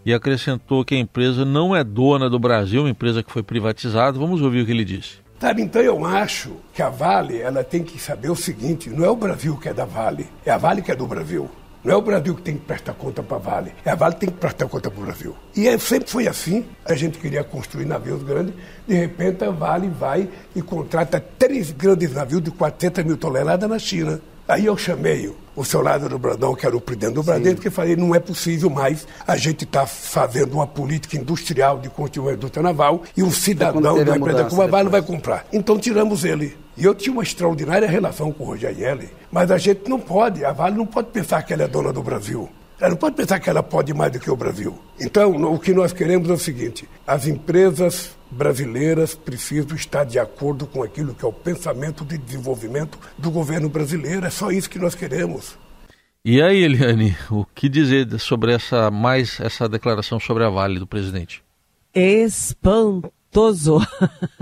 e 0.05 0.13
acrescentou 0.13 0.85
que 0.85 0.93
a 0.93 0.99
empresa 0.99 1.43
não 1.43 1.75
é 1.75 1.83
dona 1.83 2.29
do 2.29 2.37
Brasil, 2.37 2.81
uma 2.83 2.91
empresa 2.91 3.23
que 3.23 3.31
foi 3.31 3.41
privatizada. 3.41 4.19
Vamos 4.19 4.43
ouvir 4.43 4.61
o 4.61 4.65
que 4.67 4.71
ele 4.71 4.85
disse. 4.85 5.25
Sabe, 5.39 5.63
então 5.63 5.81
eu 5.81 6.05
acho 6.05 6.57
que 6.71 6.83
a 6.83 6.89
Vale 6.89 7.39
ela 7.39 7.63
tem 7.63 7.83
que 7.83 7.99
saber 7.99 8.29
o 8.29 8.35
seguinte: 8.35 8.91
não 8.91 9.03
é 9.03 9.09
o 9.09 9.15
Brasil 9.15 9.57
que 9.57 9.69
é 9.69 9.73
da 9.73 9.85
Vale, 9.85 10.27
é 10.45 10.51
a 10.51 10.57
Vale 10.59 10.83
que 10.83 10.91
é 10.91 10.95
do 10.95 11.07
Brasil. 11.07 11.49
Não 11.85 11.93
é 11.93 11.95
o 11.95 12.01
Brasil 12.01 12.33
que 12.33 12.41
tem 12.41 12.57
que 12.57 12.65
prestar 12.65 12.95
conta 12.95 13.21
para 13.21 13.37
a 13.37 13.39
Vale, 13.39 13.71
é 13.85 13.91
a 13.91 13.95
Vale 13.95 14.15
que 14.15 14.21
tem 14.21 14.29
que 14.29 14.37
prestar 14.37 14.67
conta 14.67 14.89
para 14.89 14.99
o 14.99 15.05
Brasil. 15.05 15.35
E 15.55 15.67
é, 15.67 15.77
sempre 15.77 16.09
foi 16.09 16.27
assim. 16.27 16.65
A 16.83 16.95
gente 16.95 17.19
queria 17.19 17.43
construir 17.43 17.85
navios 17.85 18.23
grandes, 18.23 18.55
de 18.87 18.95
repente 18.95 19.43
a 19.43 19.51
Vale 19.51 19.87
vai 19.87 20.27
e 20.55 20.63
contrata 20.63 21.23
três 21.37 21.69
grandes 21.69 22.11
navios 22.11 22.41
de 22.41 22.49
400 22.49 23.03
mil 23.03 23.17
toneladas 23.17 23.69
na 23.69 23.77
China. 23.77 24.19
Aí 24.47 24.65
eu 24.65 24.77
chamei 24.77 25.33
o 25.55 25.63
seu 25.63 25.81
Lázaro 25.81 26.19
Brandão, 26.19 26.53
que 26.53 26.67
era 26.67 26.75
o 26.75 26.81
presidente 26.81 27.13
do 27.13 27.23
Bradesco, 27.23 27.61
que 27.61 27.69
falei, 27.69 27.95
não 27.95 28.13
é 28.13 28.19
possível 28.19 28.69
mais 28.69 29.07
a 29.25 29.35
gente 29.37 29.63
estar 29.63 29.81
tá 29.81 29.87
fazendo 29.87 30.53
uma 30.53 30.67
política 30.67 31.17
industrial 31.17 31.79
de 31.79 31.89
construir 31.89 32.27
uma 32.27 32.33
indústria 32.33 32.61
naval 32.61 33.01
e 33.17 33.23
um 33.23 33.31
cidadão 33.31 34.03
da 34.03 34.17
empresa 34.17 34.43
como 34.45 34.61
a 34.61 34.67
Vale 34.67 34.83
não 34.83 34.91
vai 34.91 35.01
comprar. 35.01 35.47
Então 35.51 35.79
tiramos 35.79 36.23
ele. 36.23 36.55
E 36.77 36.83
eu 36.83 36.93
tinha 36.93 37.11
uma 37.11 37.23
extraordinária 37.23 37.87
relação 37.87 38.31
com 38.31 38.43
o 38.43 38.47
Rogério 38.47 39.09
mas 39.31 39.49
a 39.49 39.57
gente 39.57 39.89
não 39.89 39.99
pode, 39.99 40.43
a 40.45 40.51
Vale 40.51 40.75
não 40.75 40.85
pode 40.85 41.07
pensar 41.07 41.41
que 41.41 41.53
ela 41.53 41.63
é 41.63 41.67
dona 41.67 41.91
do 41.91 42.03
Brasil. 42.03 42.49
Ela 42.79 42.89
não 42.89 42.97
pode 42.97 43.15
pensar 43.15 43.39
que 43.39 43.49
ela 43.49 43.63
pode 43.63 43.93
mais 43.93 44.11
do 44.11 44.19
que 44.19 44.29
o 44.29 44.35
Brasil. 44.35 44.77
Então, 44.99 45.31
o 45.53 45.57
que 45.57 45.73
nós 45.73 45.93
queremos 45.93 46.29
é 46.29 46.33
o 46.33 46.37
seguinte: 46.37 46.87
as 47.07 47.25
empresas 47.25 48.09
brasileiras 48.35 49.15
precisam 49.15 49.75
estar 49.75 50.03
de 50.03 50.19
acordo 50.19 50.67
com 50.67 50.83
aquilo 50.83 51.15
que 51.15 51.23
é 51.23 51.27
o 51.27 51.33
pensamento 51.33 52.03
de 52.03 52.17
desenvolvimento 52.17 52.99
do 53.17 53.31
governo 53.31 53.69
brasileiro. 53.69 54.25
É 54.25 54.29
só 54.29 54.51
isso 54.51 54.69
que 54.69 54.77
nós 54.77 54.93
queremos. 54.93 55.57
E 56.23 56.41
aí, 56.41 56.63
Eliane, 56.63 57.15
o 57.31 57.45
que 57.45 57.69
dizer 57.69 58.19
sobre 58.19 58.53
essa 58.53 58.91
mais 58.91 59.39
essa 59.39 59.69
declaração 59.69 60.19
sobre 60.19 60.43
a 60.43 60.49
Vale 60.49 60.79
do 60.79 60.87
presidente? 60.87 61.43
Espantoso. 61.93 63.79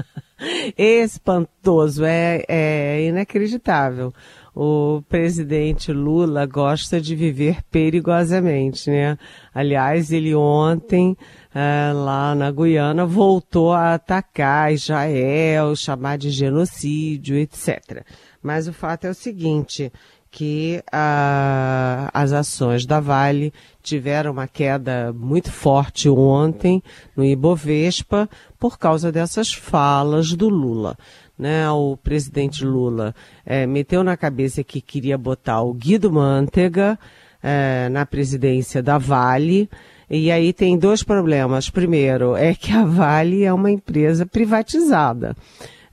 Espantoso, 0.78 2.04
é, 2.04 2.44
é 2.48 3.06
inacreditável 3.06 4.14
o 4.56 5.02
presidente 5.10 5.92
Lula 5.92 6.46
gosta 6.46 7.02
de 7.02 7.16
viver 7.16 7.64
perigosamente, 7.72 8.90
né? 8.90 9.18
Aliás, 9.54 10.12
ele 10.12 10.36
ontem, 10.36 11.18
é, 11.54 11.92
lá 11.94 12.34
na 12.36 12.52
Guiana, 12.52 13.06
voltou 13.06 13.74
a 13.74 13.94
atacar 13.94 14.74
Israel, 14.74 15.76
chamar 15.76 16.18
de 16.18 16.30
genocídio, 16.30 17.36
etc. 17.38 18.04
Mas 18.42 18.68
o 18.68 18.74
fato 18.74 19.06
é 19.06 19.10
o 19.10 19.14
seguinte, 19.14 19.92
que 20.32 20.84
ah, 20.92 22.10
as 22.14 22.32
ações 22.32 22.86
da 22.86 23.00
Vale 23.00 23.54
tiveram 23.82 24.32
uma 24.32 24.48
queda 24.48 25.14
muito 25.14 25.52
forte 25.52 26.10
ontem 26.10 26.82
no 27.16 27.24
Ibovespa 27.24 28.28
por 28.60 28.80
causa 28.80 29.12
dessas 29.12 29.54
falas 29.54 30.34
do 30.34 30.50
Lula 30.50 30.98
né, 31.38 31.70
o 31.70 31.98
presidente 31.98 32.64
Lula 32.64 33.14
é, 33.46 33.66
meteu 33.66 34.04
na 34.04 34.16
cabeça 34.16 34.64
que 34.64 34.80
queria 34.80 35.18
botar 35.18 35.62
o 35.62 35.74
Guido 35.74 36.12
Mantega 36.12 36.98
é, 37.42 37.90
na 37.90 38.06
presidência 38.06 38.82
da 38.82 38.98
Vale. 38.98 39.70
E 40.10 40.32
aí 40.32 40.54
tem 40.54 40.78
dois 40.78 41.04
problemas. 41.04 41.70
Primeiro, 41.70 42.36
é 42.36 42.54
que 42.54 42.72
a 42.72 42.84
Vale 42.84 43.44
é 43.44 43.54
uma 43.54 43.72
empresa 43.72 44.26
privatizada. 44.26 45.36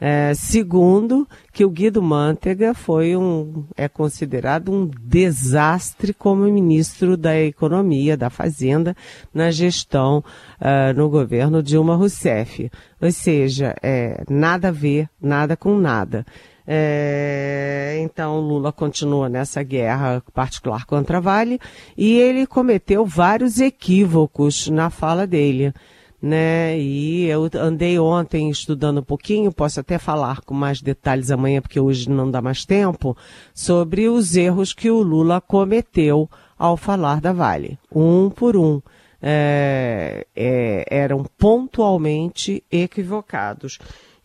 É, 0.02 0.32
segundo, 0.32 1.28
que 1.52 1.62
o 1.62 1.68
Guido 1.68 2.00
Mantega 2.00 2.72
foi 2.72 3.14
um, 3.14 3.66
é 3.76 3.86
considerado 3.86 4.72
um 4.72 4.86
desastre 4.86 6.14
como 6.14 6.44
ministro 6.44 7.18
da 7.18 7.38
Economia, 7.38 8.16
da 8.16 8.30
Fazenda, 8.30 8.96
na 9.34 9.50
gestão 9.50 10.24
uh, 10.58 10.96
no 10.96 11.10
governo 11.10 11.62
Dilma 11.62 11.96
Rousseff. 11.96 12.70
Ou 12.98 13.12
seja, 13.12 13.76
é, 13.82 14.24
nada 14.30 14.68
a 14.68 14.72
ver, 14.72 15.06
nada 15.20 15.54
com 15.54 15.76
nada. 15.76 16.24
É, 16.66 17.98
então 18.00 18.40
Lula 18.40 18.72
continua 18.72 19.28
nessa 19.28 19.62
guerra 19.62 20.22
particular 20.32 20.84
contra 20.84 21.18
a 21.18 21.20
Vale 21.20 21.58
e 21.96 22.16
ele 22.18 22.46
cometeu 22.46 23.04
vários 23.04 23.58
equívocos 23.58 24.68
na 24.68 24.90
fala 24.90 25.26
dele 25.26 25.72
né? 26.20 26.78
E 26.78 27.24
eu 27.26 27.48
andei 27.56 27.98
ontem 27.98 28.50
estudando 28.50 28.98
um 28.98 29.02
pouquinho, 29.02 29.52
posso 29.52 29.80
até 29.80 29.98
falar 29.98 30.40
com 30.42 30.52
mais 30.52 30.82
detalhes 30.82 31.30
amanhã, 31.30 31.62
porque 31.62 31.80
hoje 31.80 32.10
não 32.10 32.30
dá 32.30 32.42
mais 32.42 32.64
tempo, 32.64 33.16
sobre 33.54 34.08
os 34.08 34.36
erros 34.36 34.74
que 34.74 34.90
o 34.90 35.02
Lula 35.02 35.40
cometeu 35.40 36.28
ao 36.58 36.76
falar 36.76 37.20
da 37.20 37.32
Vale, 37.32 37.78
um 37.90 38.28
por 38.28 38.56
um. 38.56 38.82
É, 39.22 40.26
é, 40.34 40.84
eram 40.88 41.24
pontualmente 41.38 42.64
equivocados. 42.70 43.78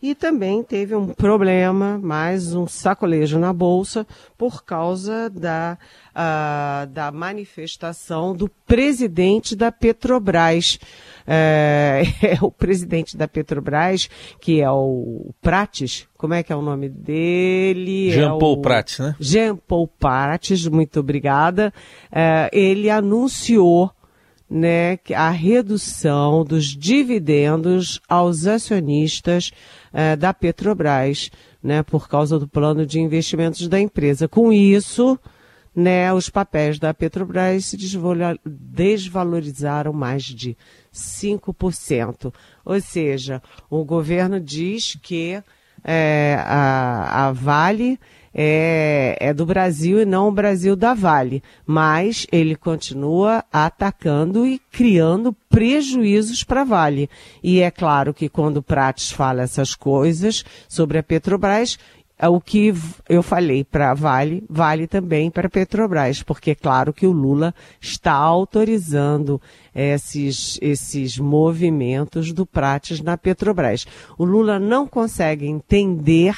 E 0.06 0.14
também 0.14 0.62
teve 0.62 0.94
um 0.94 1.08
problema, 1.08 1.98
mais 2.00 2.54
um 2.54 2.68
sacolejo 2.68 3.40
na 3.40 3.52
bolsa, 3.52 4.06
por 4.38 4.62
causa 4.62 5.28
da, 5.28 5.76
uh, 6.12 6.86
da 6.86 7.10
manifestação 7.10 8.32
do 8.32 8.48
presidente 8.48 9.56
da 9.56 9.72
Petrobras. 9.72 10.78
É, 11.26 12.04
é, 12.22 12.38
o 12.40 12.52
presidente 12.52 13.16
da 13.16 13.26
Petrobras, 13.26 14.08
que 14.40 14.60
é 14.60 14.70
o 14.70 15.34
Prates, 15.42 16.06
como 16.16 16.34
é 16.34 16.44
que 16.44 16.52
é 16.52 16.56
o 16.56 16.62
nome 16.62 16.88
dele? 16.88 18.12
Jean 18.12 18.36
é 18.36 18.38
Paul 18.38 18.58
o... 18.58 18.62
Prates, 18.62 19.00
né? 19.00 19.16
Jean 19.18 19.56
Paul 19.56 19.88
Prates, 19.88 20.68
muito 20.68 21.00
obrigada. 21.00 21.74
É, 22.12 22.48
ele 22.52 22.88
anunciou 22.88 23.90
né, 24.48 24.98
a 25.14 25.30
redução 25.30 26.44
dos 26.44 26.66
dividendos 26.66 28.00
aos 28.08 28.46
acionistas 28.46 29.50
é, 29.92 30.16
da 30.16 30.32
Petrobras, 30.34 31.30
né, 31.62 31.82
por 31.82 32.08
causa 32.08 32.38
do 32.38 32.48
plano 32.48 32.86
de 32.86 33.00
investimentos 33.00 33.68
da 33.68 33.80
empresa. 33.80 34.28
Com 34.28 34.52
isso, 34.52 35.18
né, 35.74 36.12
os 36.12 36.30
papéis 36.30 36.78
da 36.78 36.94
Petrobras 36.94 37.66
se 37.66 37.76
desvalorizaram 38.44 39.92
mais 39.92 40.22
de 40.24 40.56
5%. 40.92 42.32
Ou 42.64 42.80
seja, 42.80 43.42
o 43.68 43.84
governo 43.84 44.40
diz 44.40 44.98
que 45.02 45.42
é, 45.84 46.36
a, 46.40 47.26
a 47.26 47.32
Vale 47.32 47.98
é, 48.38 49.16
é, 49.18 49.32
do 49.32 49.46
Brasil 49.46 49.98
e 49.98 50.04
não 50.04 50.28
o 50.28 50.32
Brasil 50.32 50.76
da 50.76 50.92
Vale. 50.92 51.42
Mas 51.64 52.26
ele 52.30 52.54
continua 52.54 53.42
atacando 53.50 54.46
e 54.46 54.58
criando 54.70 55.32
prejuízos 55.48 56.44
para 56.44 56.60
a 56.60 56.64
Vale. 56.64 57.08
E 57.42 57.60
é 57.60 57.70
claro 57.70 58.12
que 58.12 58.28
quando 58.28 58.58
o 58.58 58.62
Prates 58.62 59.10
fala 59.10 59.40
essas 59.40 59.74
coisas 59.74 60.44
sobre 60.68 60.98
a 60.98 61.02
Petrobras, 61.02 61.78
é 62.18 62.28
o 62.28 62.40
que 62.40 62.74
eu 63.08 63.22
falei 63.22 63.62
para 63.62 63.92
Vale, 63.92 64.42
vale 64.48 64.86
também 64.86 65.30
para 65.30 65.50
Petrobras, 65.50 66.22
porque 66.22 66.52
é 66.52 66.54
claro 66.54 66.92
que 66.92 67.06
o 67.06 67.12
Lula 67.12 67.54
está 67.78 68.12
autorizando 68.12 69.40
esses, 69.74 70.58
esses 70.62 71.18
movimentos 71.18 72.32
do 72.32 72.46
Prates 72.46 73.02
na 73.02 73.18
Petrobras. 73.18 73.86
O 74.16 74.24
Lula 74.24 74.58
não 74.58 74.86
consegue 74.86 75.46
entender 75.46 76.34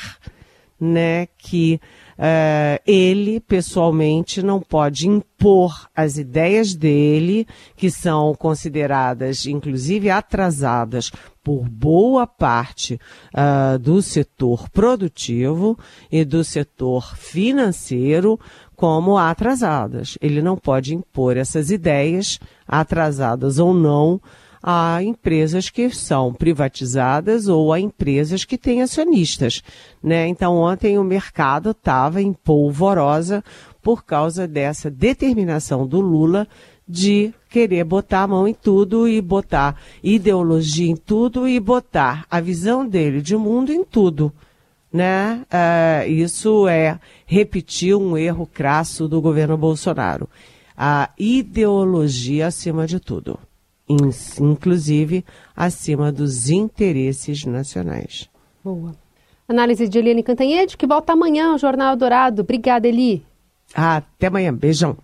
né, 0.80 1.26
que 1.38 1.80
uh, 2.18 2.82
ele 2.86 3.40
pessoalmente 3.40 4.42
não 4.42 4.60
pode 4.60 5.08
impor 5.08 5.88
as 5.94 6.18
ideias 6.18 6.74
dele, 6.74 7.46
que 7.76 7.90
são 7.90 8.34
consideradas 8.34 9.46
inclusive 9.46 10.10
atrasadas 10.10 11.10
por 11.42 11.68
boa 11.68 12.26
parte 12.26 13.00
uh, 13.34 13.78
do 13.78 14.02
setor 14.02 14.68
produtivo 14.68 15.78
e 16.12 16.24
do 16.24 16.44
setor 16.44 17.16
financeiro 17.16 18.38
como 18.76 19.18
atrasadas. 19.18 20.16
Ele 20.20 20.40
não 20.40 20.56
pode 20.56 20.94
impor 20.94 21.36
essas 21.36 21.70
ideias, 21.70 22.38
atrasadas 22.66 23.58
ou 23.58 23.74
não, 23.74 24.20
a 24.62 25.02
empresas 25.02 25.70
que 25.70 25.90
são 25.90 26.32
privatizadas 26.32 27.48
ou 27.48 27.72
a 27.72 27.80
empresas 27.80 28.44
que 28.44 28.58
têm 28.58 28.82
acionistas. 28.82 29.62
Né? 30.02 30.26
Então, 30.28 30.56
ontem 30.56 30.98
o 30.98 31.04
mercado 31.04 31.70
estava 31.70 32.20
em 32.20 32.32
polvorosa 32.32 33.42
por 33.82 34.04
causa 34.04 34.46
dessa 34.46 34.90
determinação 34.90 35.86
do 35.86 36.00
Lula 36.00 36.46
de 36.86 37.32
querer 37.50 37.84
botar 37.84 38.22
a 38.22 38.26
mão 38.26 38.48
em 38.48 38.54
tudo 38.54 39.06
e 39.06 39.20
botar 39.20 39.76
ideologia 40.02 40.90
em 40.90 40.96
tudo 40.96 41.46
e 41.46 41.60
botar 41.60 42.24
a 42.30 42.40
visão 42.40 42.86
dele 42.86 43.20
de 43.20 43.36
mundo 43.36 43.72
em 43.72 43.84
tudo. 43.84 44.32
Né? 44.90 45.42
Uh, 45.52 46.10
isso 46.10 46.66
é 46.66 46.98
repetir 47.26 47.94
um 47.94 48.16
erro 48.16 48.46
crasso 48.46 49.06
do 49.06 49.20
governo 49.20 49.56
Bolsonaro. 49.56 50.28
A 50.74 51.10
ideologia 51.18 52.46
acima 52.46 52.86
de 52.86 52.98
tudo 52.98 53.38
inclusive 53.88 55.24
acima 55.56 56.12
dos 56.12 56.48
interesses 56.50 57.44
nacionais. 57.44 58.28
Boa. 58.62 58.94
Análise 59.48 59.88
de 59.88 59.98
Eliane 59.98 60.22
Cantanhede, 60.22 60.76
que 60.76 60.86
volta 60.86 61.14
amanhã 61.14 61.52
ao 61.52 61.58
Jornal 61.58 61.96
Dourado. 61.96 62.42
Obrigada, 62.42 62.86
Eli. 62.86 63.24
Até 63.74 64.26
amanhã. 64.26 64.54
Beijão. 64.54 64.96